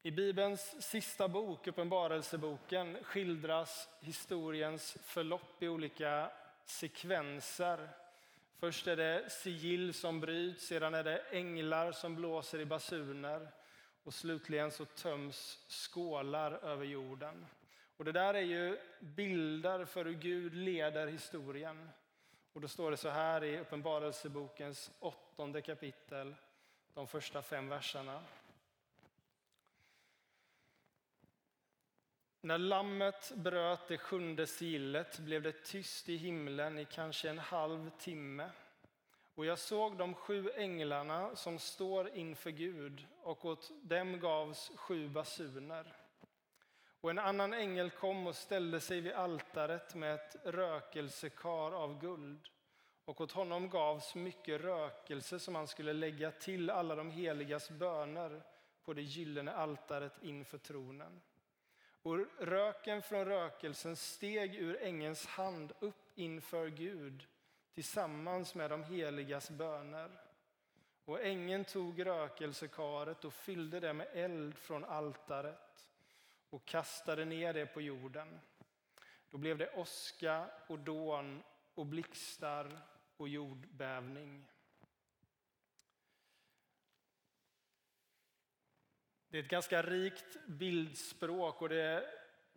I 0.02 0.10
Bibelns 0.10 0.82
sista 0.82 1.28
bok, 1.28 1.66
Uppenbarelseboken, 1.66 2.98
skildras 3.04 3.88
historiens 4.00 4.96
förlopp 5.02 5.62
i 5.62 5.68
olika 5.68 6.30
sekvenser. 6.64 7.88
Först 8.58 8.86
är 8.86 8.96
det 8.96 9.30
sigill 9.30 9.94
som 9.94 10.20
bryts, 10.20 10.66
sedan 10.66 10.94
är 10.94 11.04
det 11.04 11.18
änglar 11.30 11.92
som 11.92 12.16
blåser 12.16 12.60
i 12.60 12.64
basuner 12.64 13.48
och 14.04 14.14
slutligen 14.14 14.70
så 14.70 14.84
töms 14.84 15.58
skålar 15.68 16.52
över 16.52 16.84
jorden. 16.84 17.46
Och 17.96 18.04
det 18.04 18.12
där 18.12 18.34
är 18.34 18.40
ju 18.40 18.78
bilder 19.00 19.84
för 19.84 20.04
hur 20.04 20.14
Gud 20.14 20.54
leder 20.54 21.06
historien. 21.06 21.90
Och 22.52 22.60
då 22.60 22.68
står 22.68 22.90
det 22.90 22.96
så 22.96 23.08
här 23.08 23.44
i 23.44 23.58
Uppenbarelsebokens 23.58 24.90
åttonde 25.00 25.62
kapitel, 25.62 26.34
de 26.94 27.06
första 27.06 27.42
fem 27.42 27.68
verserna. 27.68 28.22
När 32.42 32.58
lammet 32.58 33.32
bröt 33.36 33.88
det 33.88 33.98
sjunde 33.98 34.46
sillet 34.46 35.18
blev 35.18 35.42
det 35.42 35.64
tyst 35.64 36.08
i 36.08 36.16
himlen 36.16 36.78
i 36.78 36.84
kanske 36.84 37.30
en 37.30 37.38
halv 37.38 37.90
timme. 37.90 38.50
Och 39.34 39.46
jag 39.46 39.58
såg 39.58 39.96
de 39.96 40.14
sju 40.14 40.50
änglarna 40.56 41.36
som 41.36 41.58
står 41.58 42.08
inför 42.08 42.50
Gud 42.50 43.06
och 43.22 43.44
åt 43.44 43.70
dem 43.82 44.20
gavs 44.20 44.72
sju 44.76 45.08
basuner. 45.08 45.94
Och 47.00 47.10
en 47.10 47.18
annan 47.18 47.54
ängel 47.54 47.90
kom 47.90 48.26
och 48.26 48.36
ställde 48.36 48.80
sig 48.80 49.00
vid 49.00 49.12
altaret 49.12 49.94
med 49.94 50.14
ett 50.14 50.36
rökelsekar 50.44 51.72
av 51.72 52.00
guld. 52.00 52.48
Och 53.04 53.20
åt 53.20 53.32
honom 53.32 53.68
gavs 53.68 54.14
mycket 54.14 54.60
rökelse 54.60 55.38
som 55.38 55.54
han 55.54 55.66
skulle 55.66 55.92
lägga 55.92 56.30
till 56.30 56.70
alla 56.70 56.94
de 56.94 57.10
heligas 57.10 57.70
böner 57.70 58.42
på 58.84 58.92
det 58.92 59.02
gyllene 59.02 59.52
altaret 59.52 60.22
inför 60.22 60.58
tronen. 60.58 61.20
Och 62.02 62.18
röken 62.38 63.02
från 63.02 63.24
rökelsen 63.24 63.96
steg 63.96 64.54
ur 64.54 64.82
ängens 64.82 65.26
hand 65.26 65.72
upp 65.80 66.12
inför 66.14 66.68
Gud 66.68 67.26
tillsammans 67.74 68.54
med 68.54 68.70
de 68.70 68.84
heligas 68.84 69.50
böner. 69.50 70.10
Och 71.04 71.20
ängeln 71.20 71.64
tog 71.64 72.06
rökelsekaret 72.06 73.24
och 73.24 73.34
fyllde 73.34 73.80
det 73.80 73.92
med 73.92 74.08
eld 74.12 74.58
från 74.58 74.84
altaret 74.84 75.88
och 76.50 76.64
kastade 76.64 77.24
ner 77.24 77.52
det 77.52 77.66
på 77.66 77.80
jorden. 77.80 78.40
Då 79.30 79.38
blev 79.38 79.58
det 79.58 79.74
åska 79.74 80.50
och 80.66 80.78
dån 80.78 81.42
och 81.74 81.86
blixtar 81.86 82.80
och 83.16 83.28
jordbävning. 83.28 84.49
Det 89.30 89.38
är 89.38 89.42
ett 89.42 89.48
ganska 89.48 89.82
rikt 89.82 90.46
bildspråk 90.46 91.62
och 91.62 91.68
det 91.68 92.06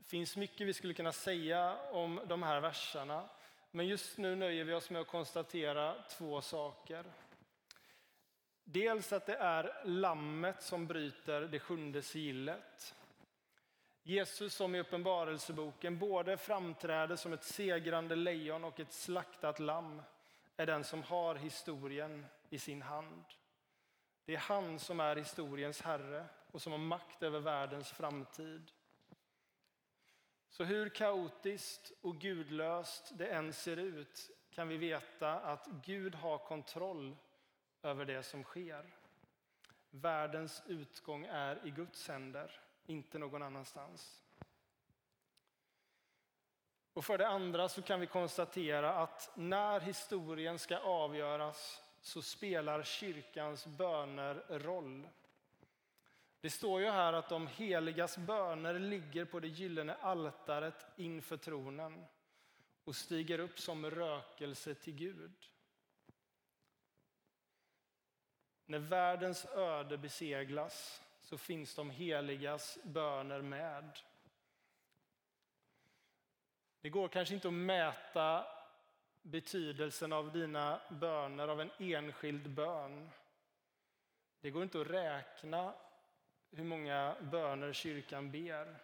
finns 0.06 0.38
mycket 0.38 0.68
vi 0.68 0.74
skulle 0.74 0.94
kunna 0.94 1.12
säga 1.12 1.78
om 1.92 2.22
de 2.26 2.44
här 2.44 2.62
verserna. 2.62 3.30
Men 3.72 3.88
just 3.88 4.18
nu 4.18 4.36
nöjer 4.36 4.64
vi 4.64 4.74
oss 4.74 4.90
med 4.90 5.02
att 5.02 5.08
konstatera 5.08 5.96
två 6.10 6.42
saker. 6.42 7.06
Dels 8.64 9.14
att 9.14 9.26
det 9.26 9.36
är 9.36 9.82
lammet 9.86 10.62
som 10.62 10.88
bryter 10.88 11.42
det 11.42 11.60
sjunde 11.60 12.02
sigillet. 12.02 12.96
Jesus 14.04 14.56
som 14.56 14.76
i 14.76 14.80
Uppenbarelseboken 14.80 16.00
både 16.00 16.38
framträder 16.38 17.16
som 17.16 17.34
ett 17.34 17.44
segrande 17.44 18.16
lejon 18.16 18.64
och 18.64 18.80
ett 18.80 18.94
slaktat 18.94 19.60
lamm 19.60 20.02
är 20.58 20.66
den 20.66 20.84
som 20.84 21.04
har 21.04 21.36
historien 21.36 22.26
i 22.50 22.60
sin 22.60 22.82
hand. 22.82 23.24
Det 24.26 24.34
är 24.34 24.40
han 24.40 24.80
som 24.80 25.00
är 25.00 25.16
historiens 25.16 25.82
herre 25.82 26.26
och 26.54 26.62
som 26.62 26.72
har 26.72 26.80
makt 26.80 27.24
över 27.24 27.40
världens 27.40 27.92
framtid. 27.92 28.72
Så 30.50 30.64
hur 30.64 30.90
kaotiskt 30.90 31.92
och 32.02 32.18
gudlöst 32.18 33.12
det 33.18 33.28
än 33.28 33.54
ser 33.54 33.78
ut 33.78 34.32
kan 34.52 34.68
vi 34.68 34.78
veta 34.78 35.40
att 35.40 35.68
Gud 35.86 36.16
har 36.16 36.38
kontroll 36.38 37.16
över 37.82 38.06
det 38.06 38.24
som 38.24 38.44
sker. 38.44 38.94
Världens 39.90 40.64
utgång 40.68 41.26
är 41.26 41.68
i 41.68 41.72
Guds 41.72 42.08
händer, 42.08 42.62
inte 42.86 43.20
någon 43.20 43.44
annanstans. 43.44 44.24
Och 46.94 47.06
för 47.06 47.18
det 47.18 47.28
andra 47.28 47.70
så 47.70 47.82
kan 47.82 48.00
vi 48.00 48.08
konstatera 48.08 48.94
att 48.94 49.32
när 49.36 49.80
historien 49.80 50.60
ska 50.60 50.78
avgöras 50.78 51.84
så 52.02 52.22
spelar 52.22 52.84
kyrkans 52.84 53.66
böner 53.66 54.46
roll. 54.50 55.08
Det 56.44 56.50
står 56.50 56.82
ju 56.82 56.90
här 56.90 57.14
att 57.14 57.30
de 57.30 57.48
heligas 57.48 58.18
böner 58.18 58.80
ligger 58.80 59.26
på 59.26 59.40
det 59.40 59.48
gyllene 59.48 59.96
altaret 59.96 60.86
inför 60.96 61.38
tronen 61.38 62.06
och 62.84 62.96
stiger 62.96 63.40
upp 63.40 63.60
som 63.60 63.90
rökelse 63.90 64.76
till 64.76 64.96
Gud. 64.96 65.50
När 68.66 68.80
världens 68.80 69.46
öde 69.46 69.98
beseglas 69.98 71.02
så 71.22 71.38
finns 71.38 71.76
de 71.76 71.90
heligas 71.90 72.78
böner 72.84 73.42
med. 73.42 74.00
Det 76.82 76.90
går 76.90 77.08
kanske 77.08 77.36
inte 77.36 77.48
att 77.48 77.54
mäta 77.54 78.46
betydelsen 79.22 80.14
av 80.14 80.32
dina 80.32 80.82
böner, 80.90 81.48
av 81.48 81.62
en 81.62 81.72
enskild 81.78 82.50
bön. 82.50 83.10
Det 84.42 84.50
går 84.50 84.64
inte 84.64 84.82
att 84.82 84.88
räkna 84.88 85.74
hur 86.56 86.64
många 86.64 87.16
böner 87.22 87.74
kyrkan 87.74 88.32
ber. 88.32 88.76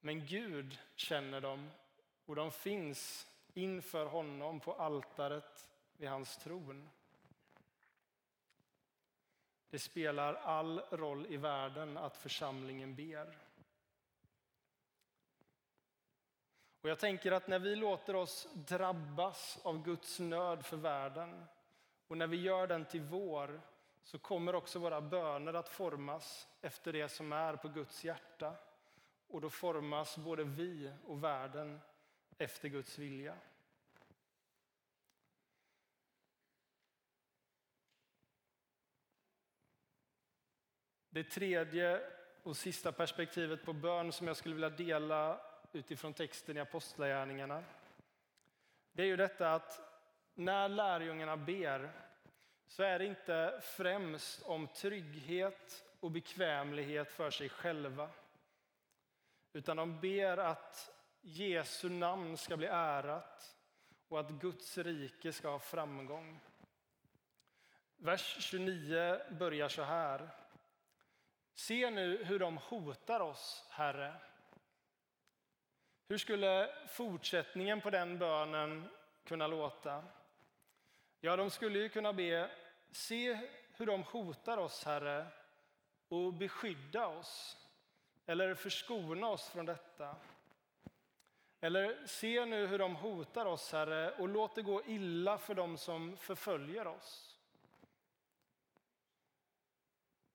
Men 0.00 0.26
Gud 0.26 0.78
känner 0.94 1.40
dem 1.40 1.70
och 2.24 2.36
de 2.36 2.50
finns 2.50 3.26
inför 3.54 4.06
honom 4.06 4.60
på 4.60 4.72
altaret 4.72 5.68
vid 5.96 6.08
hans 6.08 6.36
tron. 6.36 6.88
Det 9.70 9.78
spelar 9.78 10.34
all 10.34 10.78
roll 10.78 11.26
i 11.26 11.36
världen 11.36 11.96
att 11.96 12.16
församlingen 12.16 12.94
ber. 12.94 13.38
Och 16.80 16.90
jag 16.90 16.98
tänker 16.98 17.32
att 17.32 17.48
när 17.48 17.58
vi 17.58 17.76
låter 17.76 18.16
oss 18.16 18.48
drabbas 18.54 19.58
av 19.62 19.84
Guds 19.84 20.18
nöd 20.18 20.66
för 20.66 20.76
världen 20.76 21.46
och 22.06 22.18
när 22.18 22.26
vi 22.26 22.36
gör 22.36 22.66
den 22.66 22.84
till 22.84 23.02
vår 23.02 23.60
så 24.06 24.18
kommer 24.18 24.54
också 24.54 24.78
våra 24.78 25.00
böner 25.00 25.54
att 25.54 25.68
formas 25.68 26.48
efter 26.60 26.92
det 26.92 27.08
som 27.08 27.32
är 27.32 27.56
på 27.56 27.68
Guds 27.68 28.04
hjärta. 28.04 28.54
Och 29.28 29.40
då 29.40 29.50
formas 29.50 30.18
både 30.18 30.44
vi 30.44 30.92
och 31.06 31.24
världen 31.24 31.80
efter 32.38 32.68
Guds 32.68 32.98
vilja. 32.98 33.36
Det 41.10 41.24
tredje 41.24 42.00
och 42.42 42.56
sista 42.56 42.92
perspektivet 42.92 43.64
på 43.64 43.72
bön 43.72 44.12
som 44.12 44.26
jag 44.26 44.36
skulle 44.36 44.54
vilja 44.54 44.70
dela 44.70 45.40
utifrån 45.72 46.14
texten 46.14 46.56
i 46.56 46.60
Apostlagärningarna. 46.60 47.64
Det 48.92 49.02
är 49.02 49.06
ju 49.06 49.16
detta 49.16 49.52
att 49.52 49.80
när 50.34 50.68
lärjungarna 50.68 51.36
ber 51.36 52.05
så 52.66 52.82
är 52.82 52.98
det 52.98 53.04
inte 53.04 53.60
främst 53.62 54.42
om 54.42 54.68
trygghet 54.68 55.84
och 56.00 56.10
bekvämlighet 56.10 57.12
för 57.12 57.30
sig 57.30 57.48
själva. 57.48 58.08
Utan 59.52 59.76
de 59.76 60.00
ber 60.00 60.36
att 60.36 60.90
Jesu 61.20 61.88
namn 61.88 62.36
ska 62.36 62.56
bli 62.56 62.66
ärat 62.66 63.56
och 64.08 64.20
att 64.20 64.30
Guds 64.30 64.78
rike 64.78 65.32
ska 65.32 65.50
ha 65.50 65.58
framgång. 65.58 66.40
Vers 67.96 68.36
29 68.40 69.20
börjar 69.30 69.68
så 69.68 69.82
här. 69.82 70.28
Se 71.54 71.90
nu 71.90 72.24
hur 72.24 72.38
de 72.38 72.56
hotar 72.56 73.20
oss, 73.20 73.66
Herre. 73.70 74.14
Hur 76.08 76.18
skulle 76.18 76.74
fortsättningen 76.88 77.80
på 77.80 77.90
den 77.90 78.18
bönen 78.18 78.88
kunna 79.24 79.46
låta? 79.46 80.04
Ja, 81.26 81.36
de 81.36 81.50
skulle 81.50 81.78
ju 81.78 81.88
kunna 81.88 82.12
be, 82.12 82.50
se 82.90 83.40
hur 83.72 83.86
de 83.86 84.02
hotar 84.02 84.58
oss, 84.58 84.84
Herre, 84.84 85.26
och 86.08 86.34
beskydda 86.34 87.06
oss, 87.06 87.56
eller 88.26 88.54
förskona 88.54 89.28
oss 89.28 89.48
från 89.48 89.66
detta. 89.66 90.16
Eller 91.60 92.06
se 92.06 92.44
nu 92.44 92.66
hur 92.66 92.78
de 92.78 92.96
hotar 92.96 93.46
oss, 93.46 93.72
Herre, 93.72 94.10
och 94.10 94.28
låt 94.28 94.54
det 94.54 94.62
gå 94.62 94.82
illa 94.84 95.38
för 95.38 95.54
dem 95.54 95.78
som 95.78 96.16
förföljer 96.16 96.86
oss. 96.86 97.38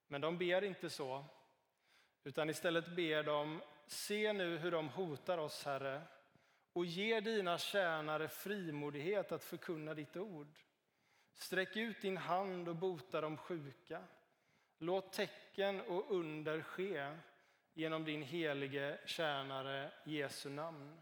Men 0.07 0.21
de 0.21 0.37
ber 0.37 0.63
inte 0.63 0.89
så, 0.89 1.25
utan 2.23 2.49
istället 2.49 2.95
ber 2.95 3.23
de, 3.23 3.61
se 3.87 4.33
nu 4.33 4.57
hur 4.57 4.71
de 4.71 4.89
hotar 4.89 5.37
oss, 5.37 5.65
Herre, 5.65 6.01
och 6.73 6.85
ge 6.85 7.19
dina 7.19 7.57
tjänare 7.57 8.27
frimodighet 8.27 9.31
att 9.31 9.43
förkunna 9.43 9.93
ditt 9.93 10.17
ord. 10.17 10.47
Sträck 11.35 11.75
ut 11.75 12.01
din 12.01 12.17
hand 12.17 12.69
och 12.69 12.75
bota 12.75 13.21
de 13.21 13.37
sjuka. 13.37 14.03
Låt 14.77 15.13
tecken 15.13 15.81
och 15.81 16.11
under 16.11 16.61
ske 16.61 17.17
genom 17.73 18.05
din 18.05 18.21
helige 18.21 18.99
tjänare 19.05 19.91
Jesu 20.05 20.49
namn. 20.49 21.01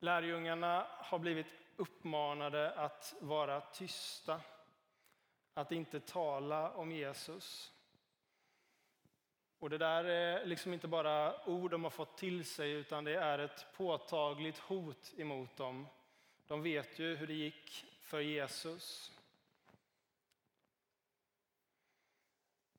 Lärjungarna 0.00 0.86
har 0.90 1.18
blivit 1.18 1.46
uppmanade 1.76 2.70
att 2.70 3.14
vara 3.20 3.60
tysta, 3.60 4.40
att 5.54 5.72
inte 5.72 6.00
tala 6.00 6.70
om 6.70 6.92
Jesus. 6.92 7.72
Och 9.58 9.70
det 9.70 9.78
där 9.78 10.04
är 10.04 10.46
liksom 10.46 10.72
inte 10.72 10.88
bara 10.88 11.46
ord 11.46 11.70
de 11.70 11.84
har 11.84 11.90
fått 11.90 12.18
till 12.18 12.44
sig, 12.44 12.72
utan 12.72 13.04
det 13.04 13.14
är 13.14 13.38
ett 13.38 13.66
påtagligt 13.76 14.58
hot 14.58 15.12
emot 15.16 15.56
dem. 15.56 15.86
De 16.46 16.62
vet 16.62 16.98
ju 16.98 17.14
hur 17.14 17.26
det 17.26 17.34
gick 17.34 17.86
för 18.00 18.20
Jesus. 18.20 19.12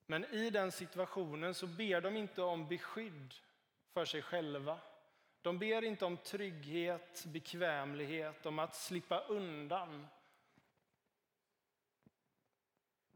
Men 0.06 0.24
i 0.24 0.50
den 0.50 0.72
situationen 0.72 1.54
så 1.54 1.66
ber 1.66 2.00
de 2.00 2.16
inte 2.16 2.42
om 2.42 2.68
beskydd 2.68 3.34
för 3.92 4.04
sig 4.04 4.22
själva. 4.22 4.78
De 5.42 5.58
ber 5.58 5.84
inte 5.84 6.04
om 6.04 6.16
trygghet, 6.16 7.24
bekvämlighet, 7.26 8.46
om 8.46 8.58
att 8.58 8.74
slippa 8.74 9.20
undan. 9.20 10.06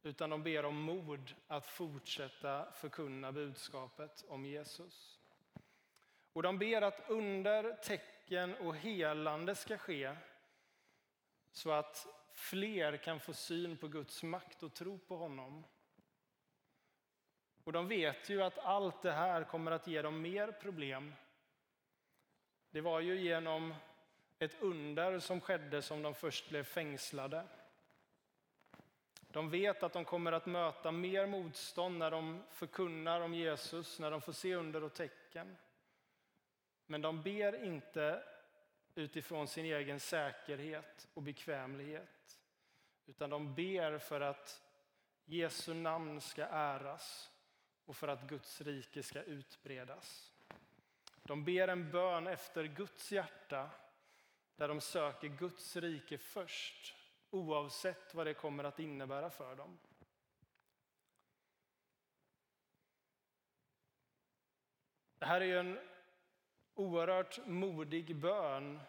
Utan 0.02 0.30
de 0.30 0.42
ber 0.42 0.64
om 0.64 0.76
mod 0.76 1.35
att 1.47 1.66
fortsätta 1.66 2.73
förkunna 2.73 3.33
budskapet 3.33 4.25
om 4.28 4.47
Jesus. 4.47 5.19
Och 6.33 6.42
de 6.42 6.59
ber 6.59 6.83
att 6.83 7.04
under, 7.09 7.73
tecken 7.73 8.54
och 8.54 8.76
helande 8.76 9.54
ska 9.54 9.78
ske 9.78 10.16
så 11.52 11.71
att 11.71 12.07
fler 12.33 12.97
kan 12.97 13.21
få 13.21 13.33
syn 13.33 13.76
på 13.76 13.88
Guds 13.88 14.23
makt 14.23 14.62
och 14.62 14.75
tro 14.75 14.99
på 14.99 15.16
honom. 15.16 15.64
Och 17.64 17.73
de 17.73 17.88
vet 17.88 18.28
ju 18.28 18.42
att 18.42 18.59
allt 18.59 19.02
det 19.02 19.12
här 19.12 19.45
kommer 19.45 19.71
att 19.71 19.87
ge 19.87 20.02
dem 20.02 20.23
mer 20.23 20.52
problem. 20.52 21.14
Det 22.71 22.80
var 22.80 23.00
ju 23.00 23.21
genom 23.21 23.75
ett 24.39 24.60
under 24.60 25.19
som 25.19 25.41
skedde 25.41 25.82
som 25.82 26.02
de 26.02 26.15
först 26.15 26.49
blev 26.49 26.65
fängslade. 26.65 27.45
De 29.32 29.50
vet 29.50 29.82
att 29.82 29.93
de 29.93 30.04
kommer 30.04 30.32
att 30.32 30.47
möta 30.47 30.93
mer 30.93 31.26
motstånd 31.26 31.99
när 31.99 32.10
de 32.10 32.43
förkunnar 32.50 33.21
om 33.21 33.34
Jesus, 33.34 33.99
när 33.99 34.10
de 34.10 34.21
får 34.21 34.32
se 34.32 34.54
under 34.54 34.84
och 34.84 34.95
tecken. 34.95 35.56
Men 36.86 37.02
de 37.02 37.23
ber 37.23 37.65
inte 37.65 38.23
utifrån 38.95 39.49
sin 39.49 39.65
egen 39.65 40.00
säkerhet 40.00 41.09
och 41.15 41.23
bekvämlighet. 41.23 42.41
Utan 43.07 43.31
de 43.31 43.55
ber 43.55 43.99
för 43.99 44.21
att 44.21 44.63
Jesu 45.25 45.75
namn 45.75 46.21
ska 46.21 46.45
äras 46.45 47.31
och 47.85 47.97
för 47.97 48.09
att 48.09 48.29
Guds 48.29 48.61
rike 48.61 49.03
ska 49.03 49.23
utbredas. 49.23 50.33
De 51.23 51.45
ber 51.45 51.69
en 51.69 51.91
bön 51.91 52.26
efter 52.26 52.65
Guds 52.65 53.13
hjärta 53.13 53.71
där 54.57 54.69
de 54.69 54.81
söker 54.81 55.29
Guds 55.29 55.76
rike 55.76 56.19
först 56.19 56.95
oavsett 57.31 58.15
vad 58.15 58.26
det 58.26 58.35
kommer 58.35 58.65
att 58.65 58.79
innebära 58.79 59.31
för 59.31 59.57
dem. 59.57 59.79
Det 65.19 65.26
här 65.26 65.41
är 65.41 65.45
ju 65.45 65.59
en 65.59 65.79
oerhört 66.80 67.47
modig 67.47 68.16
bön 68.16 68.80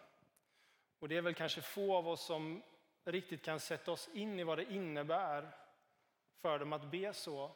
och 0.98 1.08
det 1.08 1.16
är 1.16 1.22
väl 1.22 1.34
kanske 1.34 1.60
få 1.60 1.96
av 1.96 2.08
oss 2.08 2.24
som 2.24 2.62
riktigt 3.04 3.44
kan 3.44 3.60
sätta 3.60 3.92
oss 3.92 4.08
in 4.14 4.38
i 4.38 4.44
vad 4.44 4.58
det 4.58 4.72
innebär 4.72 5.50
för 6.40 6.58
dem 6.58 6.72
att 6.72 6.90
be 6.90 7.12
så. 7.12 7.50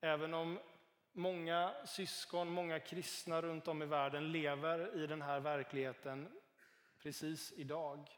Även 0.00 0.34
om 0.34 0.58
många 1.12 1.74
syskon, 1.86 2.50
många 2.50 2.80
kristna 2.80 3.42
runt 3.42 3.68
om 3.68 3.82
i 3.82 3.86
världen 3.86 4.32
lever 4.32 5.02
i 5.02 5.06
den 5.06 5.22
här 5.22 5.40
verkligheten 5.40 6.40
precis 6.98 7.52
idag. 7.52 8.10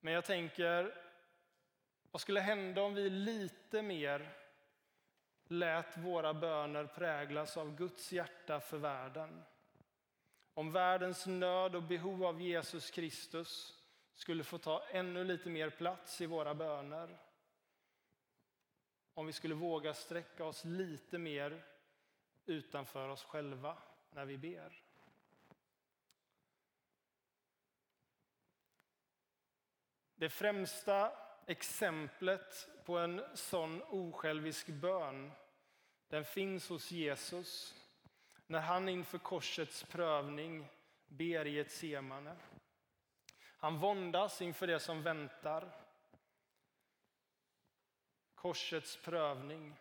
Men 0.00 0.12
jag 0.12 0.24
tänker, 0.24 0.94
vad 2.10 2.20
skulle 2.20 2.40
hända 2.40 2.82
om 2.82 2.94
vi 2.94 3.10
lite 3.10 3.82
mer 3.82 4.45
lät 5.48 5.96
våra 5.96 6.34
böner 6.34 6.86
präglas 6.86 7.56
av 7.56 7.76
Guds 7.76 8.12
hjärta 8.12 8.60
för 8.60 8.78
världen? 8.78 9.42
Om 10.54 10.72
världens 10.72 11.26
nöd 11.26 11.74
och 11.74 11.82
behov 11.82 12.24
av 12.24 12.40
Jesus 12.40 12.90
Kristus 12.90 13.82
skulle 14.14 14.44
få 14.44 14.58
ta 14.58 14.82
ännu 14.90 15.24
lite 15.24 15.50
mer 15.50 15.70
plats 15.70 16.20
i 16.20 16.26
våra 16.26 16.54
böner. 16.54 17.18
Om 19.14 19.26
vi 19.26 19.32
skulle 19.32 19.54
våga 19.54 19.94
sträcka 19.94 20.44
oss 20.44 20.64
lite 20.64 21.18
mer 21.18 21.64
utanför 22.46 23.08
oss 23.08 23.24
själva 23.24 23.78
när 24.10 24.24
vi 24.24 24.38
ber. 24.38 24.82
Det 30.14 30.28
främsta 30.28 31.25
exemplet 31.46 32.68
på 32.84 32.98
en 32.98 33.22
sån 33.34 33.82
osjälvisk 33.82 34.66
bön 34.66 35.32
den 36.08 36.24
finns 36.24 36.68
hos 36.68 36.90
Jesus 36.90 37.74
när 38.46 38.60
han 38.60 38.88
inför 38.88 39.18
korsets 39.18 39.84
prövning 39.84 40.68
ber 41.06 41.46
i 41.46 41.58
ett 41.58 41.70
semane. 41.70 42.36
Han 43.42 43.78
våndas 43.78 44.42
inför 44.42 44.66
det 44.66 44.80
som 44.80 45.02
väntar. 45.02 45.70
Korsets 48.34 48.96
prövning. 48.96 49.76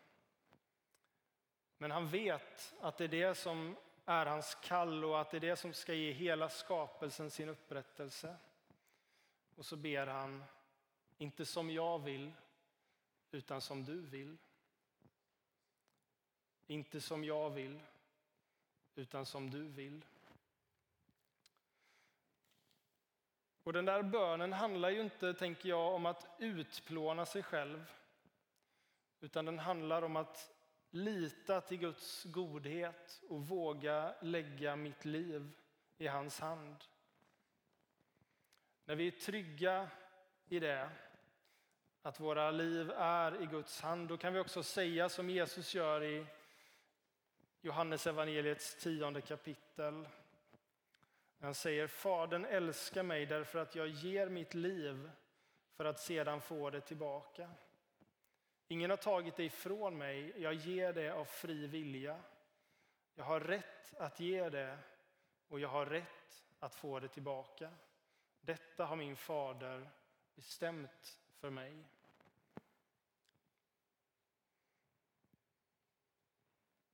Men 1.77 1.91
han 1.91 2.07
vet 2.07 2.75
att 2.81 2.97
det 2.97 3.03
är 3.03 3.07
det 3.07 3.35
som 3.35 3.75
är 4.05 4.25
hans 4.25 4.55
kall 4.55 5.05
och 5.05 5.21
att 5.21 5.31
det 5.31 5.37
är 5.37 5.41
det 5.41 5.55
som 5.55 5.73
ska 5.73 5.93
ge 5.93 6.11
hela 6.11 6.49
skapelsen 6.49 7.31
sin 7.31 7.49
upprättelse. 7.49 8.35
Och 9.55 9.65
så 9.65 9.75
ber 9.75 10.07
han, 10.07 10.43
inte 11.17 11.45
som 11.45 11.69
jag 11.69 11.99
vill, 11.99 12.31
utan 13.31 13.61
som 13.61 13.83
du 13.83 14.01
vill. 14.01 14.37
Inte 16.67 17.01
som 17.01 17.23
jag 17.23 17.49
vill, 17.49 17.79
utan 18.95 19.25
som 19.25 19.49
du 19.49 19.63
vill. 19.63 20.05
Och 23.63 23.73
den 23.73 23.85
där 23.85 24.03
bönen 24.03 24.53
handlar 24.53 24.89
ju 24.89 25.01
inte, 25.01 25.33
tänker 25.33 25.69
jag, 25.69 25.93
om 25.93 26.05
att 26.05 26.27
utplåna 26.39 27.25
sig 27.25 27.43
själv. 27.43 27.91
Utan 29.19 29.45
den 29.45 29.59
handlar 29.59 30.01
om 30.01 30.15
att 30.15 30.55
lita 30.89 31.61
till 31.61 31.77
Guds 31.77 32.23
godhet 32.23 33.21
och 33.29 33.47
våga 33.47 34.15
lägga 34.21 34.75
mitt 34.75 35.05
liv 35.05 35.51
i 35.97 36.07
hans 36.07 36.39
hand. 36.39 36.75
När 38.85 38.95
vi 38.95 39.07
är 39.07 39.11
trygga 39.11 39.89
i 40.47 40.59
det, 40.59 40.89
att 42.05 42.19
våra 42.19 42.51
liv 42.51 42.91
är 42.97 43.41
i 43.41 43.45
Guds 43.45 43.81
hand, 43.81 44.07
då 44.07 44.17
kan 44.17 44.33
vi 44.33 44.39
också 44.39 44.63
säga 44.63 45.09
som 45.09 45.29
Jesus 45.29 45.75
gör 45.75 46.03
i 46.03 46.25
Johannes 47.61 48.07
evangeliets 48.07 48.75
tionde 48.75 49.21
kapitel. 49.21 50.07
Han 51.39 51.53
säger 51.53 51.87
Fadern 51.87 52.45
älskar 52.45 53.03
mig 53.03 53.25
därför 53.25 53.59
att 53.59 53.75
jag 53.75 53.87
ger 53.87 54.29
mitt 54.29 54.53
liv 54.53 55.11
för 55.75 55.85
att 55.85 55.99
sedan 55.99 56.41
få 56.41 56.69
det 56.69 56.81
tillbaka. 56.81 57.49
Ingen 58.67 58.89
har 58.89 58.97
tagit 58.97 59.35
det 59.35 59.43
ifrån 59.43 59.97
mig, 59.97 60.33
jag 60.37 60.53
ger 60.53 60.93
det 60.93 61.09
av 61.09 61.25
fri 61.25 61.67
vilja. 61.67 62.19
Jag 63.15 63.25
har 63.25 63.39
rätt 63.39 63.93
att 63.93 64.19
ge 64.19 64.49
det 64.49 64.77
och 65.47 65.59
jag 65.59 65.69
har 65.69 65.85
rätt 65.85 66.43
att 66.59 66.75
få 66.75 66.99
det 66.99 67.07
tillbaka. 67.07 67.69
Detta 68.41 68.85
har 68.85 68.95
min 68.95 69.15
fader 69.15 69.89
bestämt 70.35 71.19
för 71.39 71.49
mig. 71.49 71.94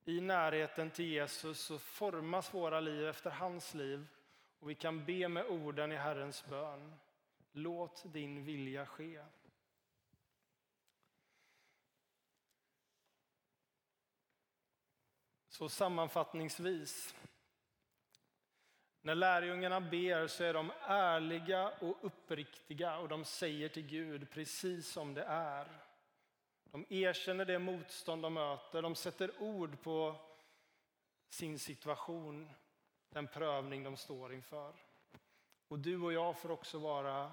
I 0.04 0.20
närheten 0.20 0.90
till 0.90 1.04
Jesus 1.04 1.60
så 1.60 1.78
formas 1.78 2.54
våra 2.54 2.80
liv 2.80 3.08
efter 3.08 3.30
hans 3.30 3.74
liv 3.74 4.06
och 4.58 4.70
vi 4.70 4.74
kan 4.74 5.04
be 5.04 5.28
med 5.28 5.46
orden 5.46 5.92
i 5.92 5.96
Herrens 5.96 6.46
bön. 6.46 6.94
Låt 7.52 8.12
din 8.12 8.44
vilja 8.44 8.86
ske. 8.86 9.24
Så 15.48 15.68
sammanfattningsvis. 15.68 17.14
När 19.00 19.14
lärjungarna 19.14 19.80
ber 19.80 20.26
så 20.26 20.44
är 20.44 20.54
de 20.54 20.72
ärliga 20.86 21.68
och 21.68 21.98
uppriktiga 22.00 22.98
och 22.98 23.08
de 23.08 23.24
säger 23.24 23.68
till 23.68 23.86
Gud 23.86 24.30
precis 24.30 24.88
som 24.88 25.14
det 25.14 25.22
är. 25.22 25.66
De 26.72 26.86
erkänner 26.88 27.44
det 27.44 27.58
motstånd 27.58 28.22
de 28.22 28.34
möter, 28.34 28.82
de 28.82 28.94
sätter 28.94 29.42
ord 29.42 29.82
på 29.82 30.14
sin 31.28 31.58
situation, 31.58 32.50
den 33.08 33.26
prövning 33.26 33.82
de 33.82 33.96
står 33.96 34.32
inför. 34.32 34.72
Och 35.68 35.78
du 35.78 36.00
och 36.00 36.12
jag 36.12 36.38
får 36.38 36.50
också 36.50 36.78
vara 36.78 37.32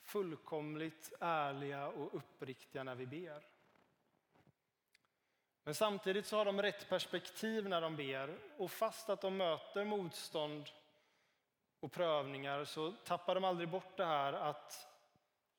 fullkomligt 0.00 1.12
ärliga 1.20 1.88
och 1.88 2.14
uppriktiga 2.14 2.84
när 2.84 2.94
vi 2.94 3.06
ber. 3.06 3.42
Men 5.64 5.74
samtidigt 5.74 6.26
så 6.26 6.36
har 6.36 6.44
de 6.44 6.62
rätt 6.62 6.88
perspektiv 6.88 7.68
när 7.68 7.80
de 7.80 7.96
ber 7.96 8.38
och 8.56 8.70
fast 8.70 9.10
att 9.10 9.20
de 9.20 9.36
möter 9.36 9.84
motstånd 9.84 10.70
och 11.80 11.92
prövningar 11.92 12.64
så 12.64 12.92
tappar 12.92 13.34
de 13.34 13.44
aldrig 13.44 13.68
bort 13.68 13.96
det 13.96 14.04
här 14.04 14.32
att 14.32 14.88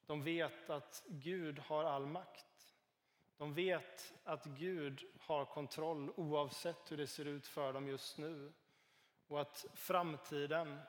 de 0.05 0.23
vet 0.23 0.69
att 0.69 1.03
Gud 1.07 1.59
har 1.59 1.83
all 1.83 2.05
makt. 2.05 2.45
De 3.37 3.53
vet 3.53 4.13
att 4.23 4.45
Gud 4.45 5.03
har 5.19 5.45
kontroll 5.45 6.13
oavsett 6.15 6.91
hur 6.91 6.97
det 6.97 7.07
ser 7.07 7.25
ut 7.25 7.47
för 7.47 7.73
dem 7.73 7.87
just 7.87 8.17
nu 8.17 8.53
och 9.27 9.41
att 9.41 9.65
framtiden 9.73 10.79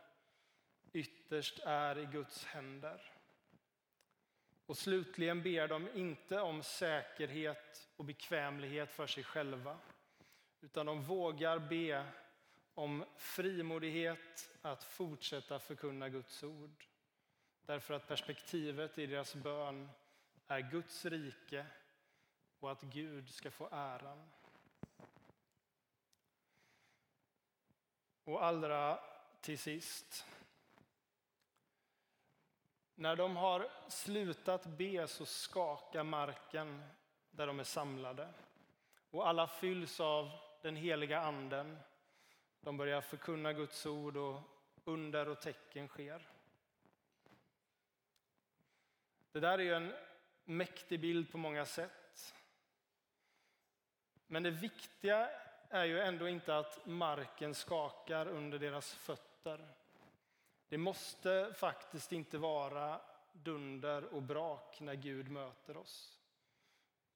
ytterst 0.92 1.58
är 1.58 1.98
i 1.98 2.06
Guds 2.06 2.44
händer. 2.44 3.12
Och 4.66 4.78
slutligen 4.78 5.42
ber 5.42 5.68
de 5.68 5.88
inte 5.94 6.40
om 6.40 6.62
säkerhet 6.62 7.88
och 7.96 8.04
bekvämlighet 8.04 8.92
för 8.92 9.06
sig 9.06 9.24
själva 9.24 9.78
utan 10.60 10.86
de 10.86 11.02
vågar 11.02 11.58
be 11.58 12.06
om 12.74 13.04
frimodighet 13.16 14.50
att 14.62 14.84
fortsätta 14.84 15.58
förkunna 15.58 16.08
Guds 16.08 16.42
ord. 16.42 16.84
Därför 17.66 17.94
att 17.94 18.08
perspektivet 18.08 18.98
i 18.98 19.06
deras 19.06 19.34
bön 19.34 19.88
är 20.46 20.60
Guds 20.60 21.04
rike 21.04 21.66
och 22.64 22.72
att 22.72 22.82
Gud 22.82 23.30
ska 23.30 23.50
få 23.50 23.68
äran. 23.72 24.30
Och 28.24 28.44
allra 28.44 29.00
till 29.40 29.58
sist. 29.58 30.26
När 32.94 33.16
de 33.16 33.36
har 33.36 33.70
slutat 33.88 34.66
be 34.66 35.08
så 35.08 35.26
skakar 35.26 36.04
marken 36.04 36.82
där 37.30 37.46
de 37.46 37.60
är 37.60 37.64
samlade 37.64 38.34
och 39.10 39.28
alla 39.28 39.46
fylls 39.46 40.00
av 40.00 40.30
den 40.62 40.76
heliga 40.76 41.20
anden. 41.20 41.78
De 42.60 42.76
börjar 42.76 43.00
förkunna 43.00 43.52
Guds 43.52 43.86
ord 43.86 44.16
och 44.16 44.40
under 44.84 45.28
och 45.28 45.40
tecken 45.40 45.88
sker. 45.88 46.28
Det 49.32 49.40
där 49.40 49.58
är 49.58 49.62
ju 49.62 49.74
en 49.74 49.94
mäktig 50.44 51.00
bild 51.00 51.32
på 51.32 51.38
många 51.38 51.66
sätt. 51.66 52.03
Men 54.26 54.42
det 54.42 54.50
viktiga 54.50 55.30
är 55.68 55.84
ju 55.84 56.00
ändå 56.00 56.28
inte 56.28 56.56
att 56.56 56.86
marken 56.86 57.54
skakar 57.54 58.26
under 58.26 58.58
deras 58.58 58.94
fötter. 58.94 59.68
Det 60.68 60.78
måste 60.78 61.54
faktiskt 61.56 62.12
inte 62.12 62.38
vara 62.38 63.00
dunder 63.32 64.14
och 64.14 64.22
brak 64.22 64.80
när 64.80 64.94
Gud 64.94 65.30
möter 65.30 65.76
oss. 65.76 66.18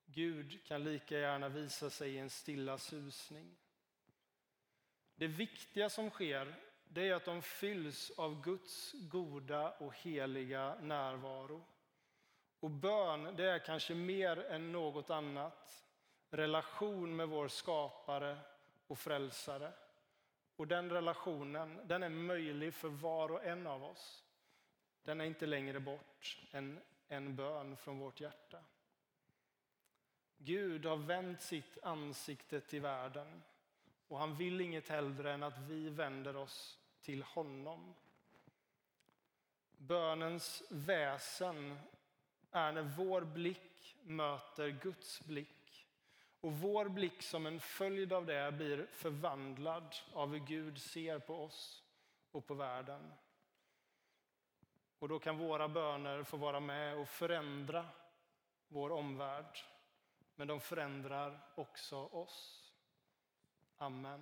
Gud 0.07 0.67
kan 0.67 0.85
lika 0.85 1.19
gärna 1.19 1.49
visa 1.49 1.91
sig 1.91 2.15
i 2.15 2.19
en 2.19 2.31
stilla 2.31 2.79
susning. 2.79 3.57
Det 5.15 5.27
viktiga 5.27 5.91
som 5.91 6.11
sker 6.11 6.55
det 6.89 7.09
är 7.09 7.15
att 7.15 7.25
de 7.25 7.43
fylls 7.43 8.11
av 8.17 8.43
Guds 8.43 8.93
goda 8.93 9.71
och 9.71 9.97
heliga 9.97 10.75
närvaro. 10.81 11.65
Och 12.61 12.71
bön 12.71 13.37
det 13.37 13.45
är 13.45 13.59
kanske 13.59 13.95
mer 13.95 14.39
än 14.39 14.73
något 14.73 15.11
annat 15.11 15.88
relation 16.31 17.17
med 17.17 17.29
vår 17.29 17.49
skapare 17.49 18.39
och 18.87 18.99
frälsare. 18.99 19.73
Och 20.57 20.67
den 20.69 20.91
relationen 20.91 21.81
den 21.85 22.03
är 22.03 22.09
möjlig 22.09 22.75
för 22.75 22.89
var 22.89 23.33
och 23.33 23.45
en 23.45 23.67
av 23.67 23.85
oss. 23.85 24.25
Den 25.03 25.21
är 25.21 25.25
inte 25.25 25.47
längre 25.47 25.81
bort 25.81 26.39
än 26.51 26.81
en 27.09 27.37
bön 27.37 27.77
från 27.77 27.99
vårt 27.99 28.21
hjärta. 28.21 28.59
Gud 30.39 30.87
har 30.87 30.97
vänt 30.97 31.43
sitt 31.43 31.79
ansikte 31.83 32.61
till 32.61 32.81
världen 32.81 33.43
och 34.09 34.19
han 34.19 34.37
vill 34.37 34.61
inget 34.61 34.89
hellre 34.89 35.33
än 35.33 35.43
att 35.43 35.59
vi 35.59 35.89
vänder 35.89 36.37
oss 36.37 36.79
till 37.03 37.23
honom. 37.23 37.95
Bönens 39.77 40.63
väsen 40.71 41.79
är 42.51 42.73
när 42.73 42.83
vår 42.83 43.21
blick 43.21 43.97
möter 44.03 44.69
Guds 44.69 45.25
blick 45.25 45.58
och 46.41 46.53
vår 46.53 46.89
blick 46.89 47.23
som 47.23 47.47
en 47.47 47.61
följd 47.61 48.13
av 48.13 48.27
det 48.27 48.53
blir 48.53 48.87
förvandlad 48.93 49.95
av 50.13 50.33
hur 50.33 50.39
Gud 50.39 50.83
ser 50.83 51.19
på 51.19 51.45
oss 51.45 51.83
och 52.31 52.47
på 52.47 52.55
världen. 52.55 53.13
Och 54.99 55.09
då 55.09 55.19
kan 55.19 55.39
våra 55.39 55.69
böner 55.69 56.25
få 56.25 56.37
vara 56.37 56.61
med 56.61 56.97
och 56.97 57.09
förändra 57.09 57.87
vår 58.69 58.93
omvärld. 58.93 59.59
Men 60.35 60.49
de 60.49 60.61
förändrar 60.61 61.41
också 61.55 61.97
oss. 61.97 62.65
Amen. 63.77 64.21